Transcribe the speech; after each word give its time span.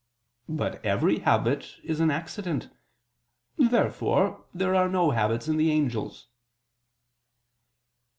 But 0.49 0.83
every 0.83 1.19
habit 1.19 1.75
is 1.83 1.99
an 1.99 2.09
accident. 2.09 2.69
Therefore 3.55 4.45
there 4.51 4.73
are 4.73 4.89
no 4.89 5.11
habits 5.11 5.47
in 5.47 5.57
the 5.57 5.69
angels. 5.69 6.25